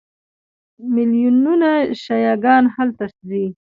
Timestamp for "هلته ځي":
2.75-3.45